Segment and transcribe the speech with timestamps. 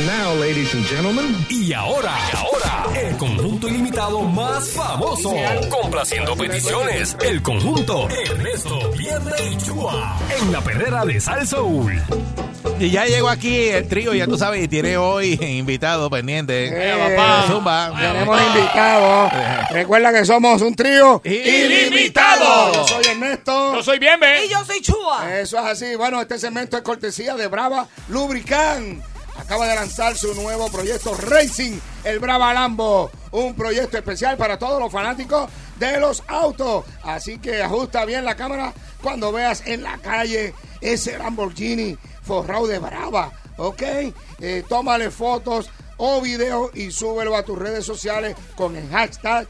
[0.00, 5.34] And now, ladies and gentlemen, Y ahora, y ahora, el conjunto ilimitado más famoso.
[5.68, 10.16] Complaciendo peticiones, el conjunto Ernesto, Viernes y Chua.
[10.40, 12.00] En la perrera de Sal Soul.
[12.78, 16.68] Y ya llegó aquí el trío, ya tú sabes, y tiene hoy invitado pendiente.
[16.72, 17.44] Eh, papá.
[17.46, 17.92] Zumba.
[18.00, 19.32] Tenemos invitados.
[19.70, 22.72] Recuerda que somos un trío Ilimitado.
[22.72, 23.74] Yo soy Ernesto.
[23.74, 24.46] Yo soy bien, ¿ves?
[24.46, 25.40] Y yo soy Chua.
[25.40, 25.94] Eso es así.
[25.96, 29.09] Bueno, este segmento es cortesía de Brava Lubricant.
[29.50, 33.10] Acaba de lanzar su nuevo proyecto Racing, el Brava Lambo.
[33.32, 36.84] Un proyecto especial para todos los fanáticos de los autos.
[37.02, 42.78] Así que ajusta bien la cámara cuando veas en la calle ese Lamborghini forrado de
[42.78, 43.32] Brava.
[43.56, 43.82] ¿Ok?
[44.38, 49.48] Eh, tómale fotos o videos y súbelo a tus redes sociales con el hashtag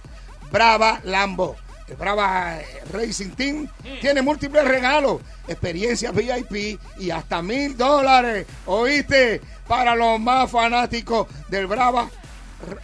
[0.50, 1.56] Brava Lambo.
[1.90, 3.68] El Brava eh, Racing Team
[4.00, 8.46] tiene múltiples regalos, experiencias VIP y hasta mil dólares.
[8.66, 9.40] ¿Oíste?
[9.66, 12.08] Para los más fanáticos del Brava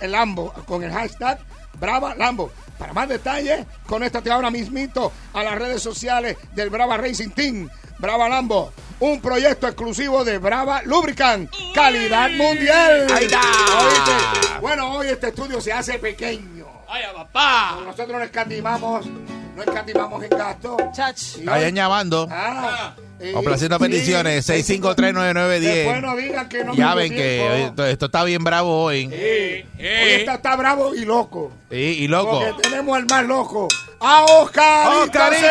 [0.02, 1.38] Lambo con el hashtag
[1.78, 2.50] Brava Lambo.
[2.78, 7.68] Para más detalles, conéctate ahora mismito a las redes sociales del Brava Racing Team.
[7.98, 13.06] Brava Lambo, un proyecto exclusivo de Brava Lubricant, calidad mundial.
[13.14, 13.40] Ahí está.
[13.40, 14.60] ¿Oíste?
[14.60, 16.75] Bueno, hoy este estudio se hace pequeño.
[16.88, 17.78] ¡Ay, papá!
[17.84, 20.76] Nosotros no escatimamos, no escatimamos en gasto.
[20.92, 21.20] Chach.
[21.44, 22.28] Vayan llamando.
[22.30, 25.60] Ah, y- Complaciendo sí, peticiones, 6539910.
[25.60, 27.54] Después no digan que no Ya ven que tiempo.
[27.54, 29.08] esto, esto está bien bravo hoy.
[29.12, 30.16] Eh, Hoy eh.
[30.20, 31.50] está, está bravo y loco.
[31.70, 32.40] Y, y loco.
[32.40, 33.68] Porque tenemos al más loco.
[34.00, 34.88] A Oscar.
[35.02, 35.46] ¡Oscarito!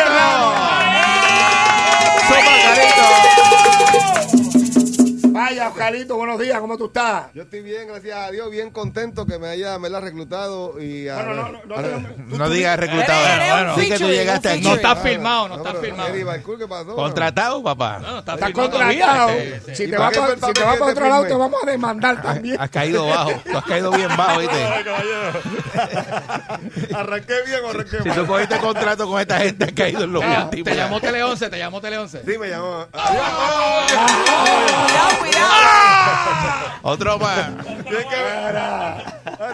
[5.56, 7.32] Vaya, Oscarito, buenos días, ¿cómo tú estás?
[7.32, 11.08] yo estoy bien, gracias a Dios, bien contento que me haya me la reclutado y
[11.08, 13.24] a- Bueno, no, no, no, a- tenemos- No digas reclutado.
[13.26, 14.60] Eres- eres un Di que tú llegaste aquí.
[14.60, 16.08] No está filmado, no está pero, filmado.
[16.10, 16.94] Eddie Balcour, ¿qué pasó?
[16.94, 18.00] Contratado, papá.
[18.02, 19.30] No, no está filmado contratado.
[19.30, 19.74] Sí, sí.
[19.76, 20.44] Si ¿Y te vas para si
[20.90, 22.60] otro lado, te vamos a demandar también.
[22.60, 23.32] Has caído bajo.
[23.50, 24.56] Tú has caído bien bajo, ¿viste?
[26.94, 28.18] ¿Arranqué bien o arranqué Si mal?
[28.18, 30.64] tú cogiste contrato con esta gente, has caído en lo Ah, último.
[30.64, 32.20] Te llamó Tele 11, te llamó Tele 11.
[32.26, 32.86] Sí, me llamó.
[32.92, 33.16] Cuidado,
[35.18, 35.45] cuidado.
[36.82, 37.50] Otro más.
[37.64, 38.98] Tienes que ver, ah,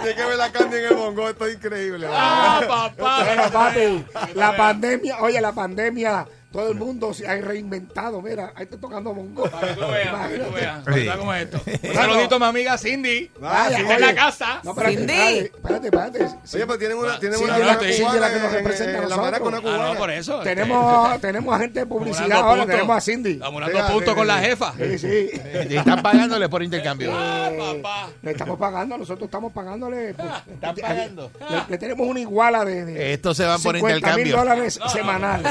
[0.03, 2.07] tienes que ver la candy en el bongo, esto es increíble.
[2.11, 3.25] ¡Ah, papá!
[3.25, 4.05] Bueno, papi,
[4.35, 8.21] la pandemia, oye, la pandemia, todo el mundo se ha reinventado.
[8.23, 9.45] Mira, ahí está tocando mongo.
[9.51, 10.85] Para que tú veas, para que tú veas.
[10.85, 10.91] Sí.
[10.93, 11.61] ¿Verdad cómo es esto?
[11.89, 13.31] Un saludito a mi amiga Cindy.
[13.41, 14.07] Vaya, Cindy en oye.
[14.07, 14.61] la casa.
[14.63, 15.13] No, espérate, Cindy.
[15.13, 15.41] espérate,
[15.87, 15.87] espérate,
[16.25, 16.57] espérate.
[16.57, 19.09] Oye, pues tienen una, tienen una, la- cubana la que nos en- representa en, a
[19.09, 19.93] la maraca, una Ah, cubana.
[19.93, 20.39] no, por eso.
[20.43, 23.41] este, Tenemos, tenemos agente de publicidad ahora, tenemos a Cindy.
[23.43, 24.75] Acumulando Fíjate, puntos con la jefa.
[24.77, 25.31] Sí, sí.
[25.71, 27.13] Y están pagándole por intercambio.
[27.15, 27.51] ¡Ah,
[27.83, 28.09] papá!
[28.23, 30.15] Le estamos pagando, nosotros estamos pagándole.
[30.15, 31.31] pues, ¿Están pagando?
[31.69, 34.37] Le, tenemos una iguala de, de Estos se van por 50 mil intercambio.
[34.37, 35.43] dólares semanal.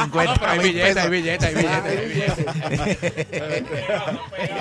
[0.00, 0.04] Ya.
[0.04, 2.46] 50 No, hay billetes, hay billetes, hay billetes.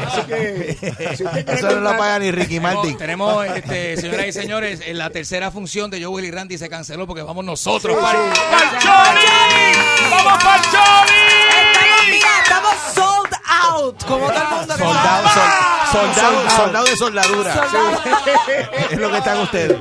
[0.08, 0.78] Así que,
[1.16, 2.98] si usted quiere Eso no lo paga ni Ricky Martin.
[2.98, 7.08] Tenemos, este, señoras y señores, en la tercera función de Joel y Randy se canceló
[7.08, 8.42] porque vamos nosotros Sí, para sí.
[8.52, 10.10] ¡Pa'l Choli!
[10.12, 11.20] ¡Vamos para Choli!
[12.44, 13.34] Estamos, estamos sold
[13.72, 14.04] out.
[14.06, 15.34] Como todo el mundo Soldado, va.
[15.92, 17.54] sol- soldado, soldado de soldadura.
[17.54, 18.02] Soldado.
[18.92, 19.78] Es lo que están ustedes.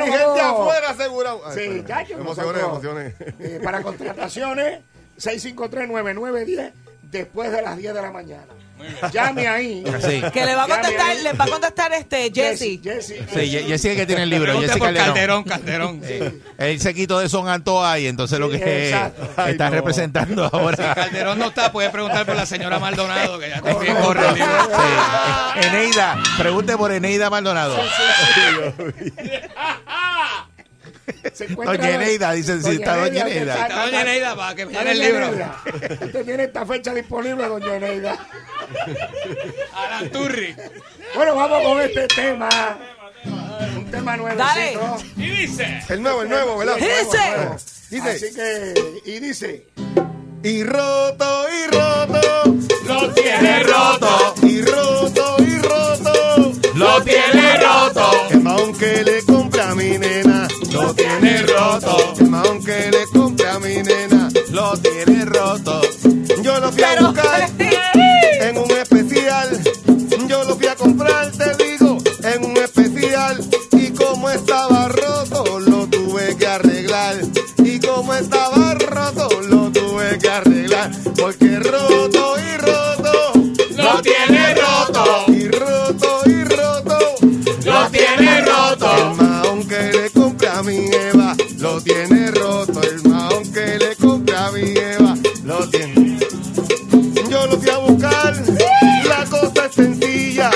[0.00, 1.40] Bueno, Y gente afuera asegurado.
[1.46, 3.14] Ay, Sí, ya Emociones, emociones.
[3.40, 4.80] eh, para contrataciones,
[5.18, 6.72] 653-9910,
[7.02, 8.46] después de las 10 de la mañana.
[9.12, 9.84] Llame ahí.
[10.00, 10.22] Sí.
[10.32, 12.80] Que le va a contestar, le va a contestar este Jesse.
[12.82, 13.14] Jesse.
[13.32, 14.54] Sí, Ye- Jessica que tiene el libro.
[14.54, 15.04] Por Calderón.
[15.06, 16.00] Calderón, Calderón.
[16.06, 16.18] sí.
[16.58, 19.22] Él se quitó de Son Antoa y entonces lo que Exacto.
[19.24, 19.70] está Ay, no.
[19.70, 20.94] representando ahora.
[20.94, 24.36] Calderón no está, puede preguntar por la señora Maldonado, que ya está bien corriendo.
[24.36, 25.66] Sí.
[25.66, 27.76] Eneida, pregunte por Eneida Maldonado.
[31.32, 33.52] Se encuentra- Doña Eneida, dicen, si está Doña Eneida.
[33.54, 35.30] está- Está doña Eneida para que me den el libro.
[36.04, 38.26] Usted tiene esta fecha disponible, doña Eneida.
[39.74, 40.54] Alan Turri.
[41.14, 42.48] Bueno, vamos con este tema.
[43.76, 44.44] Un tema nuevecito.
[44.44, 44.78] Dale.
[45.16, 45.82] Y dice...
[45.88, 46.76] El nuevo, el nuevo, ¿verdad?
[46.76, 47.74] Dice.
[47.90, 48.74] Dice, Así que,
[49.06, 49.66] y dice,
[50.42, 52.56] y roto, y roto,
[52.86, 54.57] Lo tiene roto, y
[62.48, 65.80] roto, el maón que le compré a mi nena, Lo tiene roto.
[66.42, 67.47] yo lo fui a buscar
[99.78, 100.50] sencilla.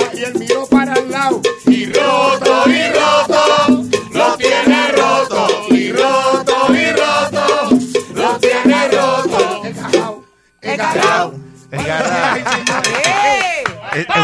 [0.00, 0.59] Caramba, y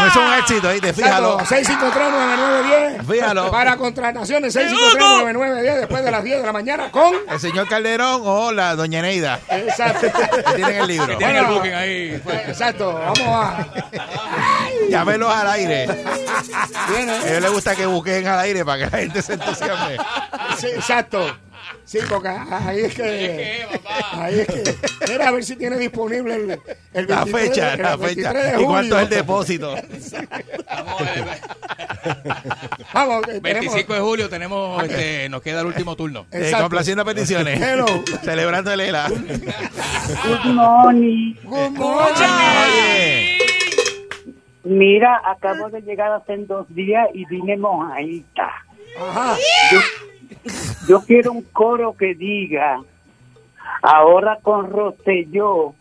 [0.07, 1.39] es un éxito, ahí te fíjalo.
[1.39, 3.05] 653-9910.
[3.07, 3.51] Fíjalo.
[3.51, 7.13] Para contrataciones, 653-9910 después de las 10 de la mañana con.
[7.29, 9.39] El señor Calderón o la doña Neida.
[9.49, 10.07] Exacto.
[10.11, 11.17] que tienen el libro.
[11.17, 12.21] Tienen el booking ahí.
[12.47, 13.67] Exacto, vamos a.
[14.89, 15.83] Llámelos al aire.
[16.53, 19.97] A ellos les gusta que busquen al aire para que la gente se entusiasme.
[20.57, 21.35] Sí, exacto.
[21.85, 23.65] Sí, porque ahí es que.
[24.13, 24.63] Ahí es que.
[25.09, 26.51] Mira a ver si tiene disponible el,
[26.93, 28.57] el La 23 fecha, el la 23 fecha.
[28.57, 29.75] de ¿Y cuánto es el depósito?
[30.69, 31.23] Vamos a ver.
[32.93, 36.25] Vamos, que tenemos- 25 de julio tenemos, este, nos queda el último turno.
[36.31, 37.61] Eh, complaciendo peticiones.
[37.61, 37.85] Hello.
[38.23, 39.07] Celebrando el ELA.
[39.09, 41.33] Good morning.
[41.43, 42.13] Good morning.
[42.13, 43.37] Oye,
[44.63, 48.51] Mira, acabo de llegar hace dos días y vine mojadita.
[48.99, 49.37] Ajá.
[49.71, 49.79] Yo,
[50.87, 52.81] yo quiero un coro que diga,
[53.81, 55.73] ahora con Rosselló,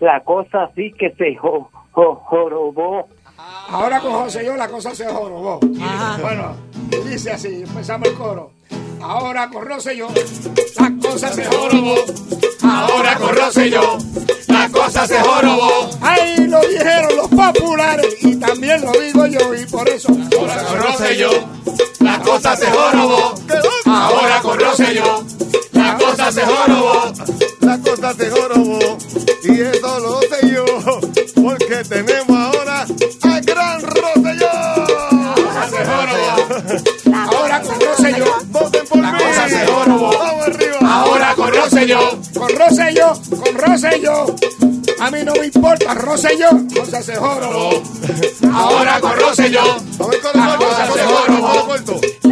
[0.00, 3.08] la cosa sí que se jo, jo- jorobó.
[3.68, 5.58] Ahora con José yo la cosa se jorobó.
[6.20, 6.56] Bueno,
[6.90, 8.52] y dice así, empezamos el coro.
[9.00, 10.08] Ahora con Rosselló,
[10.78, 11.94] la cosa se jorobó.
[12.62, 13.98] ahora con Rosselló,
[14.46, 15.90] la cosa se jorobó.
[16.00, 20.12] Ahí lo dijeron los populares y también lo digo yo y por eso.
[20.38, 21.30] Ahora con Rosselló,
[22.00, 23.34] la cosa se jorobó.
[24.02, 25.24] Ahora con Rosselló,
[25.72, 27.12] la cosa se jorobó.
[27.60, 28.98] La cosa se jorobó
[29.44, 30.64] y eso lo sé yo
[31.42, 32.86] porque tenemos ahora
[33.22, 34.50] al gran Rosselló.
[35.70, 37.16] Se jorobó.
[37.16, 39.18] Ahora con Rosselló, Voten por La mí.
[39.22, 40.10] cosa se jorobó.
[40.18, 40.78] Vamos arriba.
[40.82, 43.12] Ahora con Rosselló, con Rosselló,
[43.44, 44.26] con Rosselló.
[45.02, 47.82] A mí no me importa, Rosselló, cosa se jorobó.
[48.54, 51.74] ahora con La cosa se jorobó.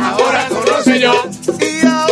[0.01, 1.13] ahora con Rosselló,
[1.59, 2.10] Y ahora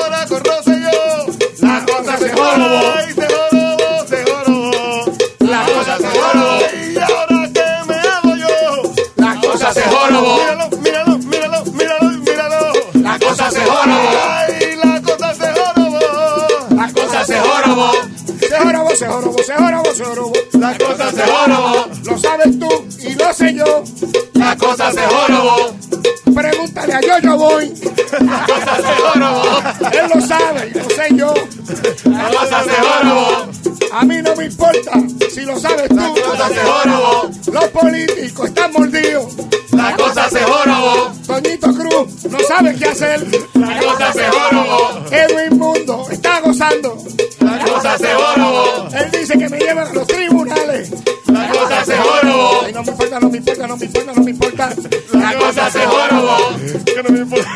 [42.59, 43.27] sabe qué hacer.
[43.55, 45.05] La cosa se jorobó.
[45.11, 46.99] Edwin Mundo está gozando.
[47.41, 48.89] La cosa se jorobó.
[48.95, 50.91] Él dice que me llevan a los tribunales.
[51.27, 52.63] La cosa se jorobó.
[52.65, 54.75] Ay, no me importa, no me importa, no me importa, no me importa.
[55.13, 56.37] La cosa se jorobó.
[56.85, 57.51] Que no me importa.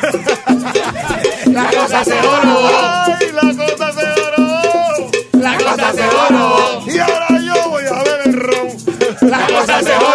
[1.46, 2.68] La cosa se jorobó.
[3.06, 5.10] Ay, la cosa se jorobó.
[5.32, 6.82] La cosa se jorobó.
[6.86, 8.68] Y ahora yo voy a ver el ron.
[9.22, 10.11] La cosa se jorobó.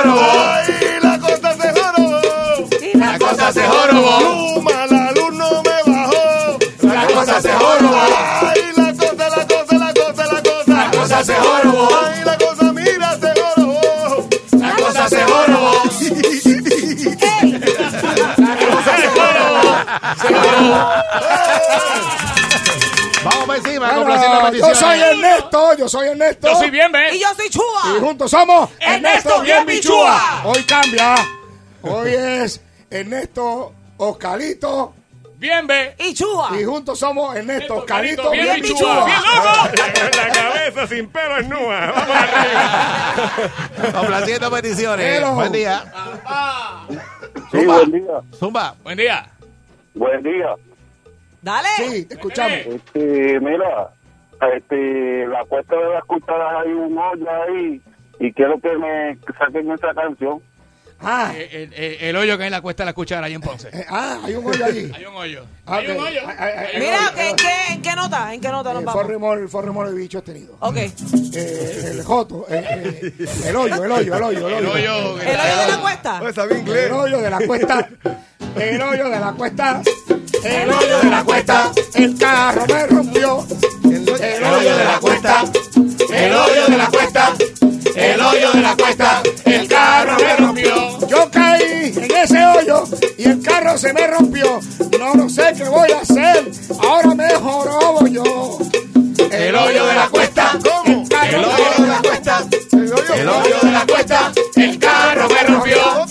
[23.24, 26.48] Vamos por encima, Bueno, yo soy Ernesto, yo soy Ernesto.
[26.48, 27.16] Yo soy bien, ¿ves?
[27.16, 27.82] Y yo soy Y Chua.
[28.00, 30.42] juntos somos Ernesto Bien Bichúa.
[30.46, 31.16] Hoy cambia.
[31.82, 34.94] Hoy es Ernesto Oscalito.
[35.38, 35.96] Bien, ¿ves?
[36.00, 36.52] Y Chua.
[36.60, 39.06] Y juntos somos Ernesto Oscalito bien Bien bichúa.
[39.06, 39.70] Bien loco.
[40.18, 41.92] La cabeza sin pelo es nua.
[41.94, 43.92] Vamos arriba.
[43.94, 45.32] Complaciendo peticiones.
[45.34, 45.84] Buen día.
[47.52, 48.22] Sí, buen día.
[48.40, 48.76] Zumba.
[48.84, 49.30] Buen día.
[49.98, 50.56] Buen día.
[51.42, 51.68] Dale.
[51.78, 52.58] Sí, te escuchamos.
[52.68, 53.90] Este, mira,
[54.56, 57.82] este, la cuesta de las cucharas hay un hoyo ahí
[58.20, 60.42] y quiero que me saquen esa canción.
[61.00, 63.36] Ah, El, el- el- el hoyo que hay en la cuesta de la cuchara ahí
[63.36, 63.70] en Ponce.
[63.72, 64.92] eh, ah, hay un hoyo allí.
[64.96, 65.46] Hay un hoyo.
[65.68, 66.22] Ah, Hay un hoyo.
[66.28, 67.00] Hay Mira.
[67.18, 68.34] ¿en qué, ¿en qué nota?
[68.34, 69.52] ¿En qué nota nos Eh, vamos?
[69.52, 70.56] Forremol de bichos tenido.
[70.60, 70.76] Ok.
[70.78, 70.92] Eh,
[71.92, 73.14] el Joto, eh, eh,
[73.46, 75.22] el hoyo, el hoyo, el hoyo, el El hoyo.
[75.22, 76.22] ¿El hoyo de la cuesta?
[76.30, 76.86] Está bien inglés.
[76.88, 77.90] El hoyo de la cuesta,
[78.56, 79.82] el hoyo de la cuesta,
[80.44, 83.46] el hoyo de la cuesta, el carro me rompió,
[83.84, 84.08] El
[84.44, 85.44] hoyo- de la cuesta,
[86.14, 87.34] el hoyo de la cuesta,
[87.96, 91.08] el hoyo de la cuesta, el carro me rompió.
[91.08, 92.84] Yo caí en ese hoyo
[93.18, 94.60] y el carro se me rompió.
[95.00, 96.52] No, no sé qué voy a hacer,
[96.82, 98.60] ahora me jorobo yo.
[99.32, 101.06] El hoyo de la cuesta, ¿Cómo?
[101.30, 106.06] el hoyo de la cuesta, el hoyo de la cuesta, el carro me rompió.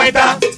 [0.00, 0.49] Hoyo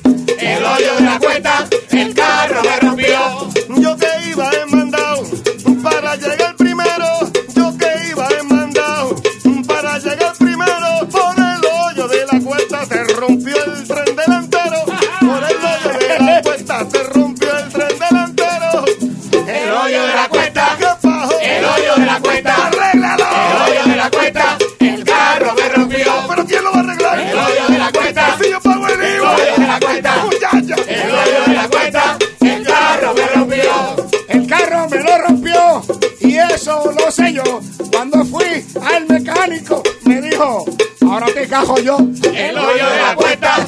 [37.92, 40.64] Cuando fui al mecánico me dijo,
[41.02, 41.98] ahora te cajo yo.
[41.98, 43.66] El hoyo de la cuesta,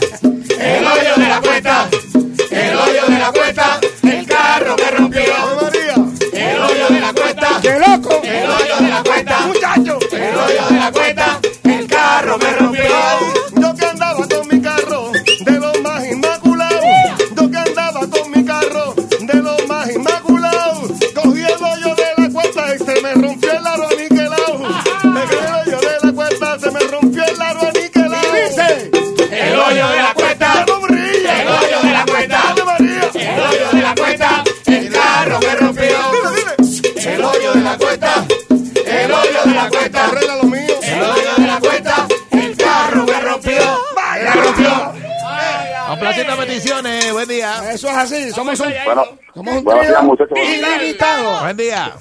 [48.34, 50.38] somos un, Bueno, somos un buenos días, muchachos.
[50.38, 51.40] ilimitado.
[51.40, 51.92] Buen día.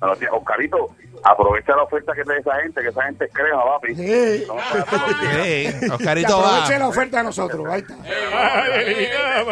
[0.00, 0.90] buenos días, Oscarito.
[1.24, 3.94] Aprovecha la oferta que te da esa gente, que esa gente es crema, papi.
[3.96, 6.78] Sí, No, Oscarito aproveche va.
[6.78, 7.66] la oferta de nosotros.
[7.68, 7.94] Ahí está.
[7.96, 9.42] Mira,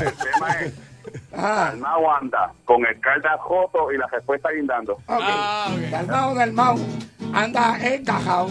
[0.00, 0.72] el tema es,
[1.32, 1.64] Ajá.
[1.70, 4.94] Dalmao anda con el calda joto y la respuesta guindando.
[5.06, 5.78] Ok.
[5.90, 6.76] Del mao del mao
[7.34, 8.48] anda encajado.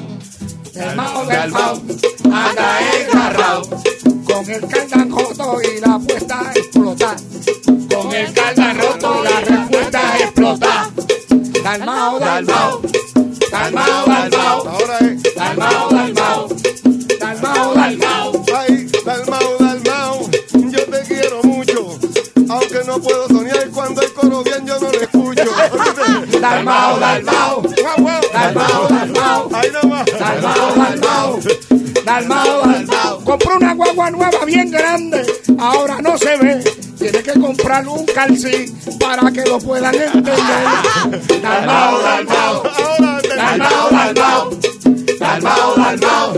[0.73, 1.81] Del mao del mao
[2.25, 3.61] anda encarrado.
[4.25, 7.15] Con el caldan roto y la puesta a explotar.
[7.93, 10.91] Con el caldan roto y la respuesta a explotar.
[11.29, 12.81] Del mao del mao.
[12.81, 14.67] Del mao del mao.
[14.67, 15.23] Ahora es.
[15.23, 16.47] Del mao del mao.
[16.47, 18.45] Del mao del mao.
[18.55, 21.99] Ay, Dalmao, Dalmao, yo te quiero mucho.
[22.49, 25.43] Aunque no puedo soñar cuando el coro bien yo no lo escucho.
[26.41, 27.61] Dalmao, dalmao.
[27.61, 28.82] Dalmao, dalmao.
[32.05, 33.23] Dalmao, dalmao.
[33.23, 35.25] Compró una guagua nueva bien grande.
[35.59, 36.63] Ahora no se ve.
[36.97, 40.33] Tiene que comprar un calcí para que lo puedan entender.
[41.41, 42.63] Dalmao, dalmao.
[43.35, 44.49] Dalmao, dalmao.
[45.19, 46.33] Dalmao, dalmao.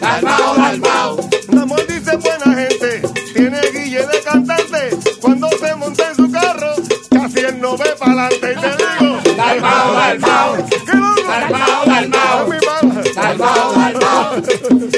[0.00, 1.30] Dalmao, dalmao.
[1.48, 3.02] Ramón dice buena gente,
[3.34, 4.90] tiene guille de cantante.
[5.20, 6.74] Cuando se monta en su carro,
[7.10, 8.52] casi él no ve para adelante.
[8.52, 10.56] Y te digo, Dalmao, dalmao.
[10.86, 12.48] Dalmao, dalmao.
[12.48, 13.02] Mala.
[13.14, 13.72] Dalmao,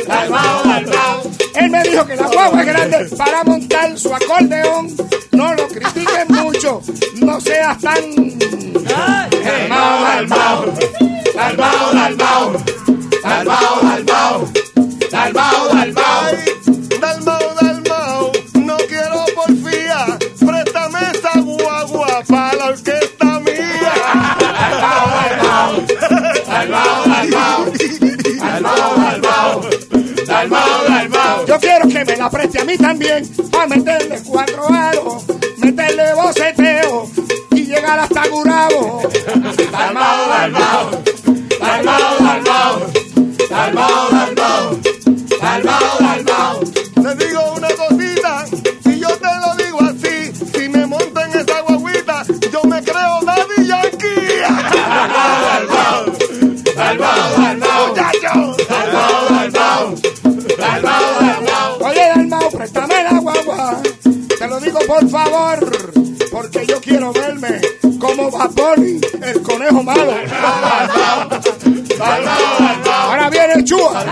[0.06, 1.22] dalmao.
[1.54, 4.88] Él me dijo que la guagua es grande para montar su acordeón.
[5.32, 6.80] No lo critiquen mucho,
[7.16, 8.38] no seas tan.
[8.84, 10.66] Dalmao, dalmao.
[11.34, 12.52] Dalmao, dalmao.
[13.22, 13.80] Dalmao,
[32.62, 35.24] a mí también, para meterle cuatro aros,
[35.58, 37.10] meterle boceteo
[37.50, 39.02] y llegar hasta Gurabo.
[39.72, 40.28] Dalmao.
[40.28, 41.01] Dalmao,
[65.02, 65.92] por favor,
[66.30, 67.60] porque yo quiero verme
[67.98, 70.12] como Baboni, el conejo malo.
[73.08, 74.04] Ahora viene Chua.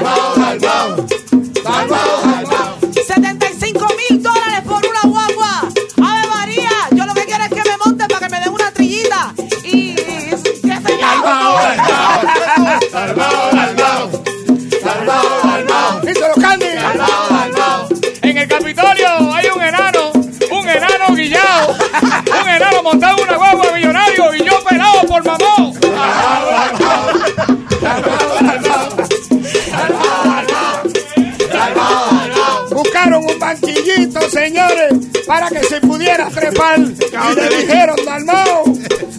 [34.41, 34.93] Señores,
[35.27, 36.79] para que se pudiera trepar.
[36.81, 38.65] Y le dijeron, Dalmao,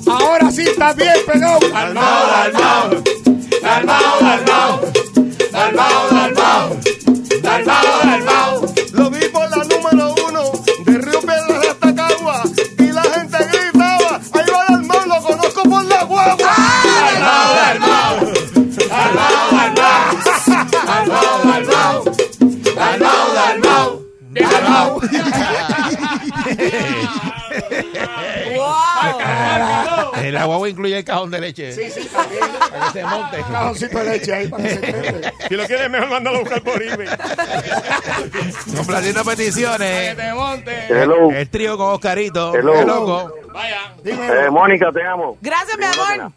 [0.07, 1.59] ahora sí está bien pegado.
[3.83, 4.80] Lo
[30.21, 30.27] ¡Wow!
[30.27, 31.71] El agua incluye el cajón de leche.
[31.71, 32.41] Sí, sí, también.
[32.69, 33.37] Para que se monte.
[33.37, 35.47] Un cajoncito de leche ahí para que se.
[35.49, 37.07] Si lo quieres, mejor mándalo a buscar por eBay.
[38.75, 40.17] Complaciendo Que peticiones.
[40.17, 40.85] te monte.
[40.89, 41.31] Hello.
[41.31, 42.53] El trío con Oscarito.
[42.55, 42.73] Hello.
[42.73, 43.33] Qué loco.
[43.53, 43.93] Vaya.
[44.05, 45.37] Eh, Mónica, te amo.
[45.41, 46.31] Gracias, mi amor.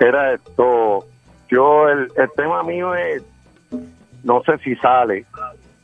[0.00, 1.06] Era esto.
[1.50, 3.22] Yo, el, el tema mío es,
[4.22, 5.24] no sé si sale,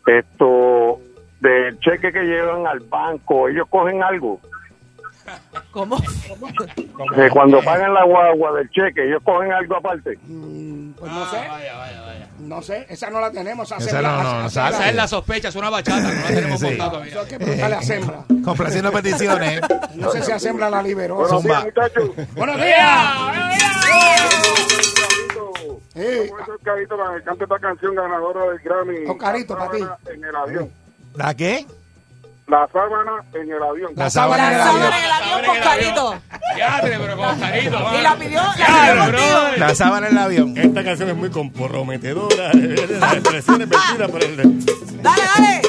[0.07, 1.01] esto,
[1.41, 4.41] del cheque que llevan al banco, ellos cogen algo.
[5.71, 5.97] ¿Cómo?
[7.15, 10.19] Que cuando pagan la guagua del cheque, ellos cogen algo aparte.
[10.19, 12.29] Pues no sé, Vaya, vaya, vaya.
[12.39, 13.71] no sé, esa no la tenemos.
[13.73, 14.89] a Esa sembra- no, no, sembra.
[14.89, 16.67] Es la sospecha, es una bachata, no la tenemos Sí.
[16.67, 17.11] montada todavía.
[17.13, 18.25] Eso hay que preguntarle a Sembra.
[18.45, 19.61] Complaciendo peticiones.
[19.95, 21.15] No sé si a Sembra la liberó.
[21.17, 21.63] Buenos Zumba.
[21.63, 22.11] días, muchachos.
[22.35, 23.15] Buenos días.
[25.95, 26.31] Sí.
[26.53, 29.07] Oscarito para que cante esta canción ganadora del Grammy.
[29.07, 29.79] Oscarito, La pa' ti.
[29.79, 30.71] sábana En el avión.
[31.15, 31.67] ¿La qué?
[32.47, 33.93] La sábana en el avión.
[33.97, 34.83] La sábana en el La avión.
[34.83, 36.15] sábana en el avión con Carito.
[36.59, 37.79] Ya, pero con Oscarito.
[37.99, 39.57] Y la pidió, la Ya, pidió.
[39.57, 40.59] La sábana en el avión.
[40.59, 42.51] Esta canción es muy comprometedora.
[42.53, 44.37] Las expresiones vertidas por el.
[45.03, 45.63] Dale, dale.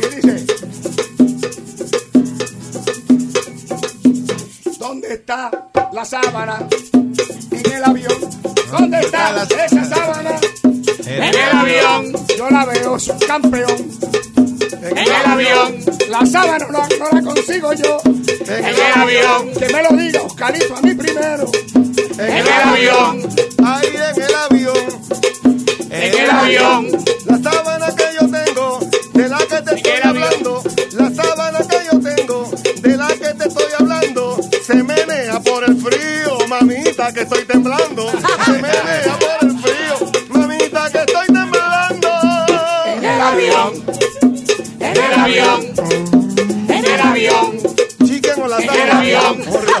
[0.00, 0.46] ¿Qué dice?
[4.78, 5.50] ¿Dónde está
[5.92, 6.58] la sábana
[6.92, 8.12] en el avión?
[8.70, 10.30] ¿Dónde está esa sábana?
[11.06, 13.93] En el avión, Yo la veo, soy campeón.
[15.34, 17.98] Avión, La sábana no, no la consigo yo.
[18.04, 21.50] en el avión, Que me lo diga Oscarito a mí primero.
[22.18, 23.28] en el avión,
[23.64, 25.00] Ahí en el avión,
[25.90, 27.04] en el avión.
[27.26, 28.78] la sábana que yo tengo,
[29.14, 32.50] de la que te estoy hablando, la sábana que yo tengo,
[32.82, 37.93] de la que te estoy hablando, se menea por el frío, mamita que estoy temblando,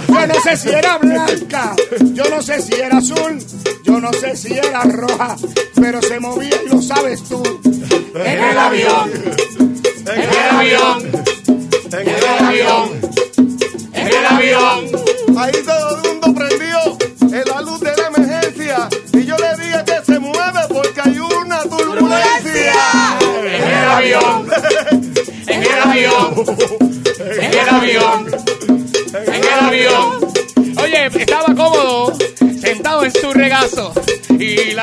[0.08, 1.74] Yo no sé si era blanca,
[2.12, 3.38] yo no sé si era azul,
[3.84, 5.36] yo no sé si era roja,
[5.80, 7.42] pero se movía y lo sabes tú.
[8.14, 9.10] en el avión,
[10.06, 11.02] en el avión,
[11.92, 13.00] En en el avión,
[13.92, 15.38] en el avión.
[15.38, 16.98] Ahí todo el mundo prendió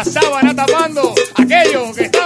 [0.03, 2.20] la sábana tapando aquello que estaba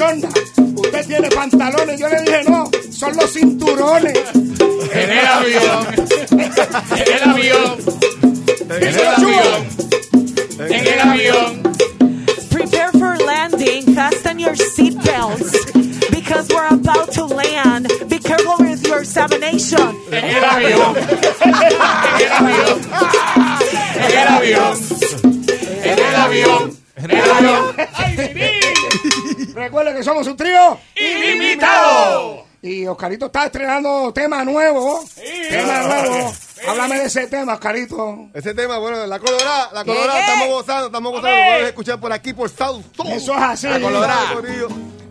[0.00, 0.28] no
[0.76, 2.00] usted tiene pantalones.
[2.00, 4.18] Yo le dije, no, son los cinturones.
[4.92, 5.86] En el avión,
[6.30, 7.78] en el avión,
[8.70, 9.66] en el avión,
[10.58, 11.62] en el avión.
[12.50, 13.94] Prepare for landing.
[13.94, 17.88] Fasten your seatbelts because we're about to land.
[18.08, 19.96] Be careful with your examination.
[20.10, 20.96] En el avión,
[29.70, 32.44] Recuerden que somos un trío ¡Ilimitado!
[32.60, 35.04] Y Oscarito está estrenando tema nuevo.
[35.48, 36.32] Tema nuevo.
[36.68, 38.30] Háblame de ese tema, Oscarito.
[38.34, 40.26] Ese tema, bueno, la colorada, la ¿Qué, colorada, qué?
[40.26, 43.12] estamos gozando, estamos gozando, lo puedes escuchar por aquí, por South Soul.
[43.12, 43.68] Eso es así.
[43.68, 44.34] La colorada.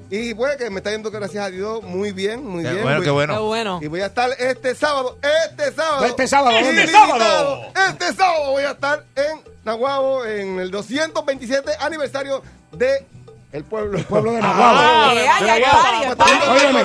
[0.10, 2.84] Y bueno, que me está yendo, gracias a Dios, muy bien, muy Qué bien.
[2.84, 3.44] bueno, qué Qué bueno.
[3.46, 3.80] bueno.
[3.82, 5.18] Y voy a estar este sábado,
[5.50, 6.04] este sábado.
[6.06, 6.84] Este sábado, ¿dónde?
[6.84, 12.44] ilimitado, Este sábado voy a estar en Nahuabo en el 227 aniversario
[12.74, 13.08] de
[13.52, 14.00] el pueblo.
[14.04, 14.44] Pueblo de el
[16.18, 16.48] party.
[16.50, 16.84] Óyeme.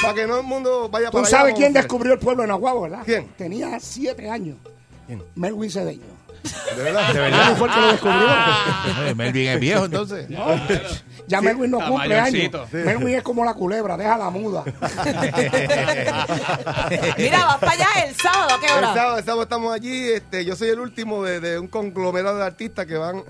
[0.00, 2.48] Para que no el mundo vaya Tú para sabes allá, quién descubrió el pueblo de
[2.48, 3.02] Nahuatl, ¿verdad?
[3.04, 3.28] ¿Quién?
[3.36, 4.56] Tenía siete años.
[5.34, 6.02] Melwin Cedeño.
[6.76, 7.12] De verdad.
[7.12, 7.56] De Él verdad.
[7.56, 8.28] fue el que lo descubrió.
[9.06, 10.26] Eh, Melvin es viejo, entonces.
[11.26, 12.32] Ya Melwin no está cumple años.
[12.34, 12.66] mayorcito.
[12.70, 14.62] Melwin es como la culebra, déjala muda.
[17.16, 18.94] Mira, vas para allá el sábado, ¿a qué El hora?
[18.94, 20.12] sábado, el sábado estamos allí.
[20.12, 23.22] Este, yo soy el último de, de un conglomerado de artistas que van,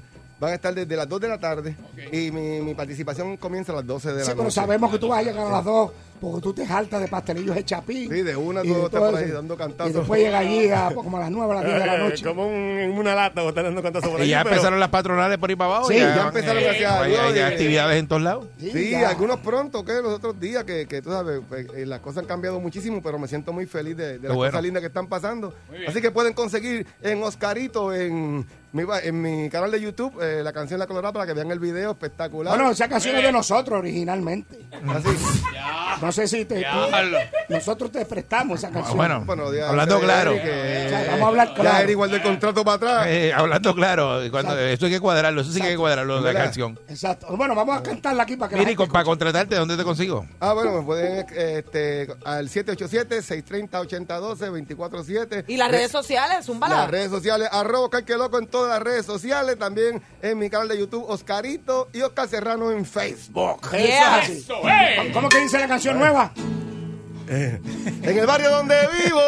[0.45, 1.77] van a estar desde las 2 de la tarde.
[2.13, 4.39] Y mi, mi participación comienza a las 12 de la Sí, noche.
[4.39, 7.09] pero sabemos que tú vas a llegar a las dos porque tú te jaltas de
[7.09, 8.09] pastelillos de chapín.
[8.11, 9.93] Sí, de una, y dos, de está todo por ahí dando cantazos.
[9.93, 12.25] Y después llega allí a, como a las nueve, a las diez de la noche.
[12.25, 14.29] Como un- en una lata, o están dando cantazos por Y ahí.
[14.31, 15.89] ya pero- empezaron las patronales por ahí para abajo.
[15.89, 18.47] Sí, ya empezaron, gracias a hay, Dios, hay y- actividades en todos lados.
[18.59, 19.11] Sí, ya.
[19.11, 22.27] algunos pronto, que los otros días, que, que tú sabes, pues, eh, las cosas han
[22.27, 24.51] cambiado muchísimo, pero me siento muy feliz de, de las bueno.
[24.53, 25.53] cosas lindas que están pasando.
[25.87, 30.53] Así que pueden conseguir en Oscarito, en mi, en mi canal de YouTube, eh, la
[30.53, 32.55] canción La Colorada para que vean el video espectacular.
[32.57, 34.59] Bueno, esa canción es de nosotros originalmente.
[34.89, 35.09] Así.
[36.03, 37.19] No sé si te, tú- Diablo.
[37.49, 38.97] nosotros te prestamos esa canción.
[38.97, 40.33] Bueno, Bueno, ya- hablando ya- claro.
[40.33, 41.85] que- O sea, vamos a hablar Ya claro.
[41.85, 43.07] Eric guardó el contrato para atrás.
[43.09, 46.35] Eh, hablando claro, cuando, esto hay que cuadrarlo, eso sí que hay que cuadrarlo, la
[46.35, 46.79] canción.
[46.89, 47.29] Exacto.
[47.37, 50.27] Bueno, vamos a cantarla aquí para que con- para contratarte, ¿dónde te consigo?
[50.41, 55.45] Ah, bueno, me pueden este, al 787-630-8012-247.
[55.47, 56.49] ¿Y las redes sociales?
[56.49, 60.49] Un Las redes sociales, arroba Que Loco en todas las redes sociales, también en mi
[60.49, 63.61] canal de YouTube, Oscarito y Oscar Serrano en Facebook.
[63.67, 64.33] Eso es así.
[64.39, 64.95] Eso, eh.
[64.97, 66.33] ¿Cómo- ¿Cómo que dice la canción nueva?
[67.29, 69.21] En el barrio donde vivo.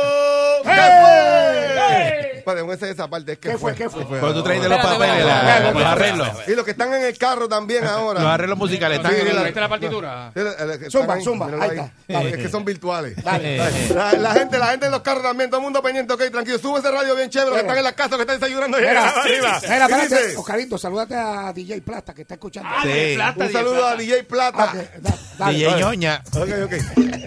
[0.63, 2.33] ¿Qué fue?
[2.47, 3.75] Espérate, esa, esa parte es que ¿Qué fue?
[3.75, 4.05] ¿Qué fue?
[4.05, 6.29] Cuando tú los papeles, espérate, la- espérate, los arreglos.
[6.47, 8.21] Y los que están en el carro también ahora.
[8.21, 10.33] Los arreglos musicales están Sí, en la- ¿Viste la partitura?
[10.33, 11.77] Sí, Zumba, están ahí, zumba, míralo ahí ahí.
[11.79, 11.93] está.
[12.13, 12.31] Dale.
[12.31, 13.25] Es que son virtuales.
[13.25, 13.57] Dale.
[13.93, 16.59] La, la gente, la gente en los carros también, todo el mundo pendiente, ok, tranquilo.
[16.59, 18.79] Sube ese radio bien chévere, los que están en las casas, que están desayunando.
[18.79, 19.25] Mira, arriba.
[19.25, 20.37] mira, ¿Qué espérate, dice?
[20.37, 22.69] Oscarito, salúdate a DJ Plata que está escuchando.
[22.85, 23.19] Sí.
[23.37, 24.71] Un saludo a DJ Plata.
[24.73, 25.59] Ah, ok, da- dale.
[25.59, 26.23] DJ Ñoña.
[26.33, 26.71] Ok, ok.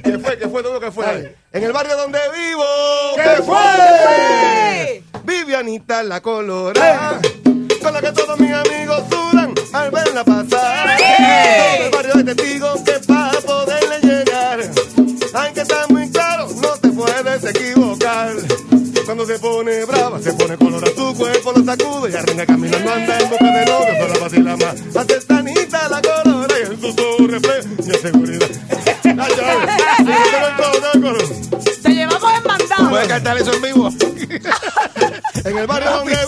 [0.02, 0.38] ¿Qué fue?
[0.40, 1.06] ¿Qué fue todo lo que fue?
[1.06, 1.36] Dale.
[1.52, 2.64] En el barrio donde vivo.
[3.16, 5.04] ¿Qué fue?
[5.24, 7.20] Vivianita la colorada.
[7.82, 10.98] Con la que todos mis amigos sudan al verla pasar.
[10.98, 14.60] Todo el barrio de testigos que para poderle llegar.
[15.34, 18.34] Hay que estar muy claro, no te puedes equivocar.
[19.06, 22.92] Cuando se pone brava, se pone color a su cuerpo, lo sacude y arranca caminando,
[22.92, 24.96] anda en boca de novio, solo vacila más.
[24.96, 26.96] Hace sanita la colora y en su
[33.30, 33.30] mandado.
[33.30, 33.90] ¿Puedes cantar eso en vivo?
[35.46, 36.19] En el barrio donde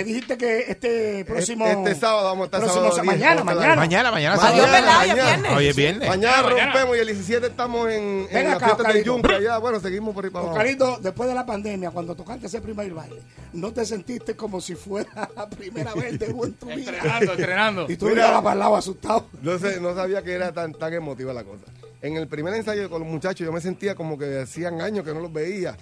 [0.00, 1.66] Me dijiste que este próximo.
[1.66, 3.76] Este sábado vamos a estar próximo sábado sa- 10, mañana, la mañana.
[3.76, 4.34] Mañana, mañana.
[4.48, 5.14] Adiós, es mañana.
[5.14, 5.52] viernes.
[5.52, 6.08] Hoy es viernes.
[6.08, 6.64] Mañana Mañana.
[6.72, 9.04] rompemos y el 17 estamos en, en la acá, fiesta del.
[9.04, 9.34] Yunque.
[9.34, 10.56] Allá, bueno, seguimos por ahí para abajo.
[10.56, 13.20] Oscarito, después de la pandemia, cuando tocaste ese primer baile,
[13.52, 16.92] ¿no te sentiste como si fuera la primera vez de en tu vida?
[16.92, 17.86] Entrenando, entrenando.
[17.90, 18.14] Y tú Mira.
[18.22, 19.26] mirabas para el lado asustado.
[19.42, 21.64] No, sé, no sabía que era tan, tan emotiva la cosa.
[22.02, 25.12] En el primer ensayo con los muchachos yo me sentía como que hacían años que
[25.12, 25.76] no los veía.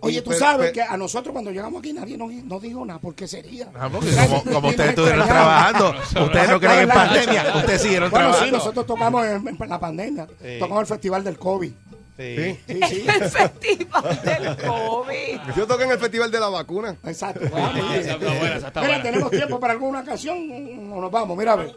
[0.00, 2.62] Oye, Y tú pe- sabes pe- que a nosotros cuando llegamos aquí nadie nos, nos
[2.62, 3.68] dijo nada, porque sería.
[3.74, 8.26] Ah, porque como, como ustedes estuvieron trabajando, ustedes no creen en pandemia, ustedes siguieron Bueno,
[8.26, 8.58] sí, trabajando.
[8.58, 10.28] nosotros tocamos en, en la pandemia.
[10.60, 11.72] Tocamos el festival del COVID.
[12.16, 12.56] Sí.
[12.68, 13.04] Sí, sí.
[13.08, 15.40] El festival del COVID.
[15.56, 16.96] Yo toqué en el festival de la vacuna.
[17.04, 17.40] Exacto.
[17.50, 18.00] Bueno, muy bien.
[18.02, 19.02] Esa está buena, esa está Mira, buena.
[19.02, 20.38] ¿tenemos tiempo para alguna canción
[20.92, 21.36] o nos vamos?
[21.36, 21.74] Mira, a ver.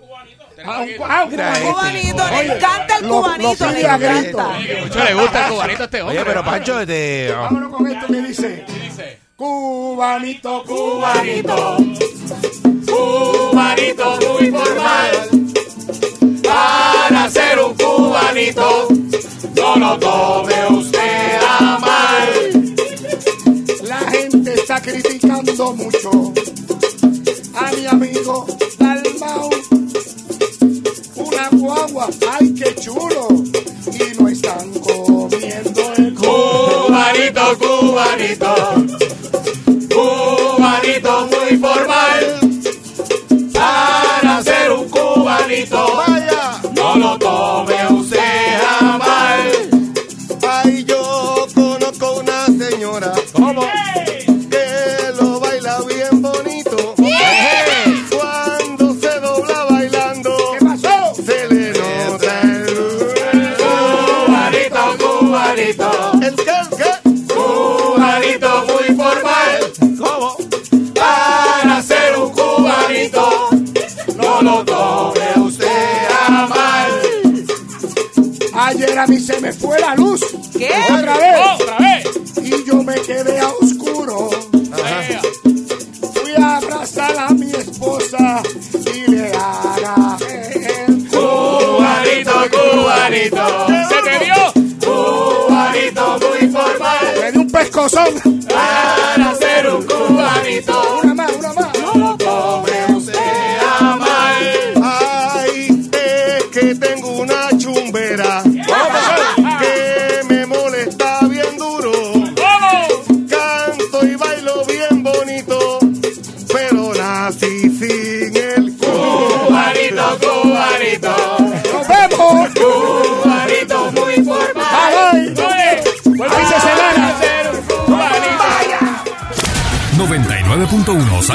[0.65, 1.73] Ah, un, ah, un Mira, cubanito.
[1.73, 4.49] Cubanito, le encanta el lo- lo cubanito, le encanta.
[4.83, 6.17] Mucho le gusta el cubanito a este hombre.
[6.17, 8.65] Oye, pero Pancho, este, oh, Vámonos con esto que dice.
[8.81, 11.77] Dice, Cubanito, cubanito.
[12.87, 15.29] Cubanito muy formal.
[16.43, 18.87] Para ser un cubanito,
[19.55, 22.75] no lo tome usted a mal.
[23.83, 26.33] La gente está criticando mucho
[27.55, 28.45] a mi amigo
[28.79, 29.49] Dalmau.
[31.67, 32.07] Guagua,
[32.39, 33.27] ay qué chulo.
[33.91, 38.55] Y no están comiendo el Cubanito, cubanito.
[39.93, 42.06] Cubanito muy formal.
[79.07, 80.21] mí se me fue la luz.
[80.57, 80.69] ¿Qué?
[80.91, 81.37] Otra vez.
[81.61, 82.05] Otra vez.
[82.43, 83.49] Y yo me quedé a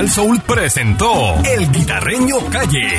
[0.02, 2.98] El Soul presentó El Guitarreño Calle.